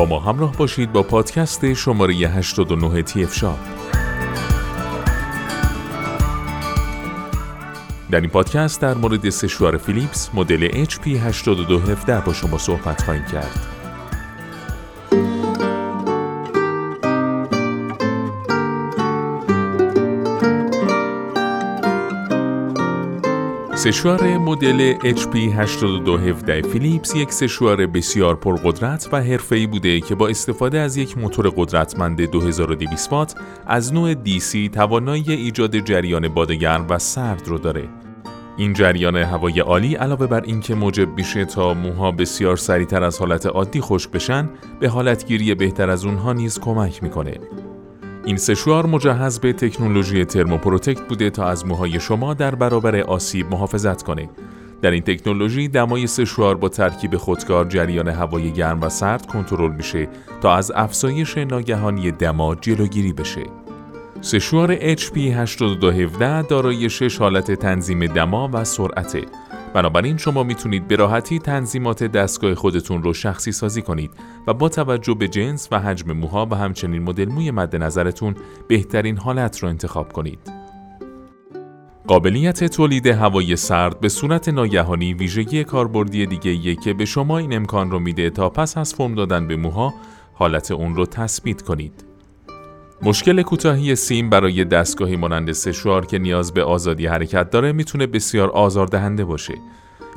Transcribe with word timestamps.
با 0.00 0.06
ما 0.06 0.18
همراه 0.18 0.56
باشید 0.56 0.92
با 0.92 1.02
پادکست 1.02 1.74
شماره 1.74 2.14
89 2.14 3.02
تیف 3.02 3.34
شاب 3.34 3.58
در 8.10 8.20
این 8.20 8.30
پادکست 8.30 8.80
در 8.80 8.94
مورد 8.94 9.30
سشوار 9.30 9.76
فیلیپس 9.76 10.30
مدل 10.34 10.84
HP 10.84 11.06
8217 11.06 12.20
با 12.20 12.32
شما 12.32 12.58
صحبت 12.58 13.02
خواهیم 13.02 13.24
کرد. 13.24 13.79
سشوار 23.80 24.38
مدل 24.38 24.94
HP 24.94 25.36
8217 25.36 26.62
فیلیپس 26.62 27.16
یک 27.16 27.32
سشوار 27.32 27.86
بسیار 27.86 28.36
پرقدرت 28.36 29.08
و 29.12 29.22
حرفه‌ای 29.22 29.66
بوده 29.66 30.00
که 30.00 30.14
با 30.14 30.28
استفاده 30.28 30.78
از 30.78 30.96
یک 30.96 31.18
موتور 31.18 31.52
قدرتمند 31.56 32.20
2200 32.20 33.12
وات 33.12 33.34
از 33.66 33.92
نوع 33.92 34.14
DC 34.14 34.70
توانایی 34.72 35.32
ایجاد 35.32 35.76
جریان 35.78 36.28
بادگرم 36.28 36.86
و 36.90 36.98
سرد 36.98 37.48
رو 37.48 37.58
داره. 37.58 37.88
این 38.56 38.72
جریان 38.72 39.16
هوای 39.16 39.60
عالی 39.60 39.94
علاوه 39.94 40.26
بر 40.26 40.40
اینکه 40.40 40.74
موجب 40.74 41.08
میشه 41.16 41.44
تا 41.44 41.74
موها 41.74 42.10
بسیار 42.10 42.56
سریعتر 42.56 43.04
از 43.04 43.18
حالت 43.18 43.46
عادی 43.46 43.80
خشک 43.80 44.10
بشن 44.10 44.48
به 44.80 44.88
حالتگیری 44.88 45.54
بهتر 45.54 45.90
از 45.90 46.04
اونها 46.04 46.32
نیز 46.32 46.58
کمک 46.58 47.02
می‌کنه. 47.02 47.40
این 48.30 48.36
سشوار 48.36 48.86
مجهز 48.86 49.40
به 49.40 49.52
تکنولوژی 49.52 50.24
ThermoProtect 50.24 51.08
بوده 51.08 51.30
تا 51.30 51.44
از 51.44 51.66
موهای 51.66 52.00
شما 52.00 52.34
در 52.34 52.54
برابر 52.54 52.96
آسیب 52.96 53.50
محافظت 53.50 54.02
کنه. 54.02 54.28
در 54.82 54.90
این 54.90 55.02
تکنولوژی 55.02 55.68
دمای 55.68 56.06
سشوار 56.06 56.56
با 56.56 56.68
ترکیب 56.68 57.16
خودکار 57.16 57.64
جریان 57.68 58.08
هوای 58.08 58.52
گرم 58.52 58.80
و 58.80 58.88
سرد 58.88 59.26
کنترل 59.26 59.72
میشه 59.72 60.08
تا 60.40 60.54
از 60.54 60.72
افزایش 60.74 61.38
ناگهانی 61.38 62.10
دما 62.10 62.54
جلوگیری 62.54 63.12
بشه. 63.12 63.42
سشوار 64.20 64.94
HP 64.96 65.16
8217 65.16 66.42
دارای 66.42 66.90
شش 66.90 67.18
حالت 67.18 67.52
تنظیم 67.52 68.06
دما 68.06 68.50
و 68.52 68.64
سرعته. 68.64 69.22
بنابراین 69.74 70.16
شما 70.16 70.42
می‌تونید 70.42 70.88
به 70.88 70.96
راحتی 70.96 71.38
تنظیمات 71.38 72.04
دستگاه 72.04 72.54
خودتون 72.54 73.02
رو 73.02 73.14
شخصی 73.14 73.52
سازی 73.52 73.82
کنید 73.82 74.10
و 74.46 74.54
با 74.54 74.68
توجه 74.68 75.14
به 75.14 75.28
جنس 75.28 75.68
و 75.72 75.80
حجم 75.80 76.12
موها 76.12 76.46
و 76.50 76.54
همچنین 76.54 77.02
مدل 77.02 77.28
موی 77.28 77.50
مد 77.50 77.76
نظرتون 77.76 78.34
بهترین 78.68 79.18
حالت 79.18 79.58
رو 79.58 79.68
انتخاب 79.68 80.12
کنید. 80.12 80.52
قابلیت 82.06 82.64
تولید 82.64 83.06
هوای 83.06 83.56
سرد 83.56 84.00
به 84.00 84.08
صورت 84.08 84.48
ناگهانی 84.48 85.14
ویژگی 85.14 85.64
کاربردی 85.64 86.26
دیگه 86.26 86.74
که 86.74 86.94
به 86.94 87.04
شما 87.04 87.38
این 87.38 87.56
امکان 87.56 87.90
رو 87.90 87.98
میده 87.98 88.30
تا 88.30 88.50
پس 88.50 88.78
از 88.78 88.94
فرم 88.94 89.14
دادن 89.14 89.48
به 89.48 89.56
موها 89.56 89.94
حالت 90.34 90.70
اون 90.70 90.96
رو 90.96 91.06
تثبیت 91.06 91.62
کنید. 91.62 92.09
مشکل 93.02 93.42
کوتاهی 93.42 93.96
سیم 93.96 94.30
برای 94.30 94.64
دستگاهی 94.64 95.16
مانند 95.16 95.52
سشوار 95.52 96.06
که 96.06 96.18
نیاز 96.18 96.54
به 96.54 96.62
آزادی 96.62 97.06
حرکت 97.06 97.50
داره 97.50 97.72
می‌تونه 97.72 98.06
بسیار 98.06 98.50
آزاردهنده 98.50 99.24
باشه. 99.24 99.54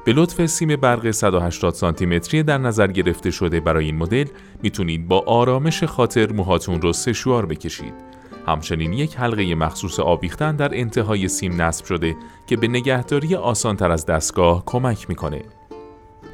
به 0.05 0.13
لطف 0.13 0.45
سیم 0.45 0.75
برق 0.75 1.11
180 1.11 1.73
سانتی 1.73 2.05
متری 2.05 2.43
در 2.43 2.57
نظر 2.57 2.87
گرفته 2.87 3.31
شده 3.31 3.59
برای 3.59 3.85
این 3.85 3.95
مدل 3.95 4.25
می‌تونید 4.63 5.07
با 5.07 5.23
آرامش 5.27 5.83
خاطر 5.83 6.31
موهاتون 6.31 6.81
رو 6.81 6.93
سشوار 6.93 7.45
بکشید. 7.45 7.93
همچنین 8.47 8.93
یک 8.93 9.15
حلقه 9.15 9.55
مخصوص 9.55 9.99
آویختن 9.99 10.55
در 10.55 10.79
انتهای 10.79 11.27
سیم 11.27 11.61
نصب 11.61 11.85
شده 11.85 12.15
که 12.47 12.57
به 12.57 12.67
نگهداری 12.67 13.35
آسانتر 13.35 13.91
از 13.91 14.05
دستگاه 14.05 14.63
کمک 14.65 15.09
می‌کنه. 15.09 15.41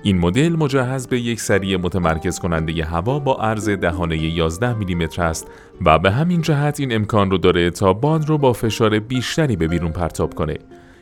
این 0.03 0.17
مدل 0.17 0.55
مجهز 0.55 1.08
به 1.08 1.19
یک 1.19 1.42
سری 1.42 1.78
متمرکز 1.78 2.39
کننده 2.39 2.86
هوا 2.86 3.19
با 3.19 3.36
عرض 3.36 3.70
دهانه 3.70 4.17
11 4.17 4.73
میلیمتر 4.73 5.23
است 5.23 5.48
و 5.86 5.99
به 5.99 6.11
همین 6.11 6.42
جهت 6.42 6.80
این 6.80 6.95
امکان 6.95 7.32
رو 7.32 7.37
داره 7.37 7.70
تا 7.70 7.93
باد 7.93 8.30
رو 8.30 8.38
با 8.38 8.54
فشار 8.54 8.99
بیشتری 8.99 9.55
به 9.55 9.67
بیرون 9.67 9.92
پرتاب 9.92 10.33
کنه. 10.33 10.58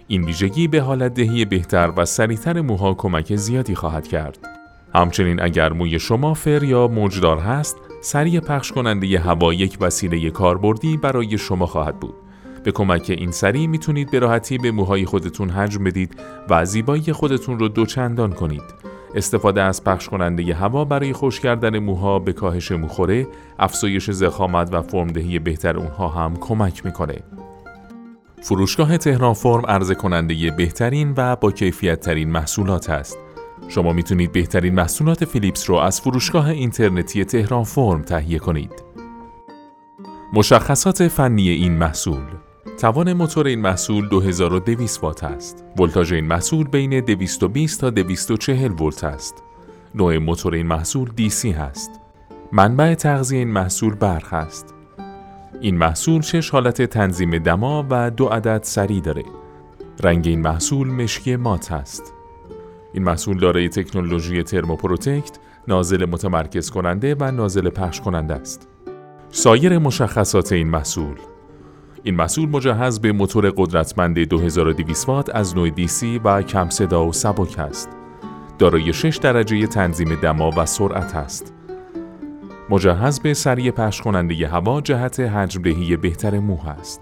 این 0.07 0.23
ویژگی 0.23 0.67
به 0.67 0.81
حالت 0.81 1.13
دهی 1.13 1.45
بهتر 1.45 1.91
و 1.97 2.05
سریعتر 2.05 2.61
موها 2.61 2.93
کمک 2.93 3.35
زیادی 3.35 3.75
خواهد 3.75 4.07
کرد. 4.07 4.37
همچنین 4.95 5.41
اگر 5.41 5.73
موی 5.73 5.99
شما 5.99 6.33
فر 6.33 6.63
یا 6.63 6.87
موجدار 6.87 7.37
هست، 7.37 7.77
سریع 8.01 8.39
پخش 8.39 8.71
کننده 8.71 9.19
هوا 9.19 9.53
یک 9.53 9.77
وسیله 9.81 10.29
کاربردی 10.29 10.97
برای 10.97 11.37
شما 11.37 11.65
خواهد 11.65 11.99
بود. 11.99 12.13
به 12.63 12.71
کمک 12.71 13.15
این 13.17 13.31
سری 13.31 13.67
می‌تونید 13.67 14.11
به 14.11 14.19
راحتی 14.19 14.57
به 14.57 14.71
موهای 14.71 15.05
خودتون 15.05 15.49
حجم 15.49 15.83
بدید 15.83 16.19
و 16.49 16.65
زیبایی 16.65 17.13
خودتون 17.13 17.59
رو 17.59 17.67
دوچندان 17.67 18.33
کنید. 18.33 18.86
استفاده 19.17 19.61
از 19.61 19.83
پخش 19.83 20.09
کننده 20.09 20.53
هوا 20.53 20.85
برای 20.85 21.13
خوش 21.13 21.39
کردن 21.39 21.79
موها 21.79 22.19
به 22.19 22.33
کاهش 22.33 22.71
موخوره، 22.71 23.27
افزایش 23.59 24.11
زخامت 24.11 24.73
و 24.73 24.81
فرمدهی 24.81 25.39
بهتر 25.39 25.77
اونها 25.77 26.07
هم 26.07 26.35
کمک 26.35 26.85
می‌کنه. 26.85 27.15
فروشگاه 28.41 28.97
تهران 28.97 29.33
فرم 29.33 29.65
عرضه 29.65 29.95
کننده 29.95 30.51
بهترین 30.51 31.13
و 31.17 31.35
با 31.35 31.51
کیفیت 31.51 31.99
ترین 31.99 32.29
محصولات 32.29 32.89
است. 32.89 33.17
شما 33.67 33.93
می‌تونید 33.93 34.31
بهترین 34.31 34.73
محصولات 34.73 35.25
فیلیپس 35.25 35.69
رو 35.69 35.75
از 35.75 36.01
فروشگاه 36.01 36.49
اینترنتی 36.49 37.25
تهران 37.25 37.63
فرم 37.63 38.01
تهیه 38.01 38.39
کنید. 38.39 38.83
مشخصات 40.33 41.07
فنی 41.07 41.49
این 41.49 41.73
محصول 41.73 42.23
توان 42.77 43.13
موتور 43.13 43.47
این 43.47 43.61
محصول 43.61 44.07
2200 44.09 45.03
وات 45.03 45.23
است. 45.23 45.63
ولتاژ 45.79 46.13
این 46.13 46.25
محصول 46.25 46.67
بین 46.67 46.99
220 46.99 47.81
تا 47.81 47.89
240 47.89 48.71
ولت 48.71 49.03
است. 49.03 49.43
نوع 49.95 50.17
موتور 50.17 50.53
این 50.53 50.67
محصول 50.67 51.09
DC 51.17 51.45
هست. 51.45 51.89
منبع 52.51 52.93
تغذیه 52.93 53.39
این 53.39 53.47
محصول 53.47 53.95
برق 53.95 54.33
است. 54.33 54.73
این 55.61 55.77
محصول 55.77 56.21
شش 56.21 56.49
حالت 56.49 56.81
تنظیم 56.81 57.37
دما 57.37 57.85
و 57.89 58.11
دو 58.11 58.25
عدد 58.25 58.59
سری 58.63 59.01
داره. 59.01 59.23
رنگ 60.03 60.27
این 60.27 60.41
محصول 60.41 60.87
مشکی 60.87 61.35
مات 61.35 61.71
است. 61.71 62.13
این 62.93 63.03
محصول 63.03 63.39
دارای 63.39 63.69
تکنولوژی 63.69 64.43
ThermoProtect، 64.43 65.39
نازل 65.67 66.05
متمرکز 66.05 66.69
کننده 66.69 67.15
و 67.19 67.31
نازل 67.31 67.69
پخش 67.69 68.01
کننده 68.01 68.33
است. 68.33 68.67
سایر 69.31 69.77
مشخصات 69.77 70.51
این 70.51 70.67
محصول 70.67 71.15
این 72.07 72.15
محصول 72.15 72.49
مجهز 72.49 72.99
به 72.99 73.11
موتور 73.11 73.49
قدرتمند 73.57 74.19
2200 74.19 75.09
وات 75.09 75.35
از 75.35 75.55
نوع 75.55 75.69
DC 75.69 76.19
و 76.23 76.41
کم 76.41 76.69
صدا 76.69 77.05
و 77.05 77.13
سبک 77.13 77.59
است. 77.59 77.89
دارای 78.59 78.93
6 78.93 79.17
درجه 79.17 79.67
تنظیم 79.67 80.15
دما 80.15 80.51
و 80.57 80.65
سرعت 80.65 81.15
است. 81.15 81.53
مجهز 82.69 83.19
به 83.19 83.33
سریع 83.33 83.71
پخش 83.71 84.01
کننده 84.01 84.47
هوا 84.47 84.81
جهت 84.81 85.19
حجم 85.19 85.61
دهی 85.61 85.97
بهتر 85.97 86.39
مو 86.39 86.57
است. 86.67 87.01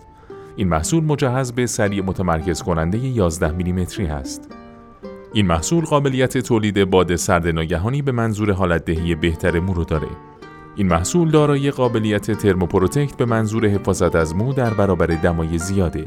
این 0.56 0.68
محصول 0.68 1.04
مجهز 1.04 1.52
به 1.52 1.66
سریع 1.66 2.04
متمرکز 2.04 2.64
کننده 2.64 2.98
11 2.98 3.52
میلیمتری 3.52 4.08
است. 4.08 4.52
این 5.34 5.48
محصول 5.48 5.86
قابلیت 5.86 6.38
تولید 6.38 6.84
باد 6.84 7.16
سرد 7.16 7.48
ناگهانی 7.48 8.02
به 8.02 8.12
منظور 8.12 8.52
حالت 8.52 8.86
دهی 8.86 9.16
بهتر 9.16 9.60
مو 9.60 9.74
رو 9.74 9.84
داره. 9.84 10.08
این 10.78 10.88
محصول 10.88 11.32
دارای 11.32 11.72
قابلیت 11.72 12.32
ThermoProtect 12.32 13.18
به 13.18 13.26
منظور 13.26 13.66
حفاظت 13.66 14.16
از 14.16 14.36
مو 14.36 14.54
در 14.54 14.74
برابر 14.74 15.06
دمای 15.06 15.58
زیاده. 15.58 16.06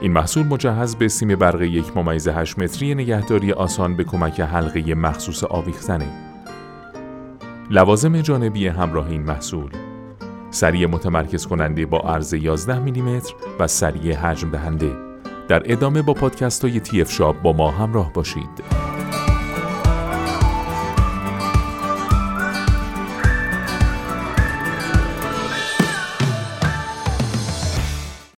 این 0.00 0.12
محصول 0.12 0.46
مجهز 0.46 0.96
به 0.96 1.08
سیم 1.08 1.36
برق 1.36 1.62
یک 1.62 1.96
ممیز 1.96 2.28
8 2.28 2.58
متری 2.58 2.94
نگهداری 2.94 3.52
آسان 3.52 3.96
به 3.96 4.04
کمک 4.04 4.40
حلقه 4.40 4.94
مخصوص 4.94 5.44
آویختنه. 5.44 6.06
لوازم 7.70 8.20
جانبی 8.20 8.66
همراه 8.66 9.10
این 9.10 9.22
محصول 9.22 9.70
سری 10.50 10.86
متمرکز 10.86 11.46
کننده 11.46 11.86
با 11.86 11.98
عرض 11.98 12.34
11 12.34 12.78
میلیمتر 12.78 13.34
و 13.58 13.66
سری 13.66 14.14
حجم 14.14 14.50
دهنده 14.50 14.96
در 15.48 15.72
ادامه 15.72 16.02
با 16.02 16.14
پادکست 16.14 16.64
های 16.64 17.00
اف 17.00 17.12
شاپ 17.12 17.42
با 17.42 17.52
ما 17.52 17.70
همراه 17.70 18.12
باشید. 18.12 18.78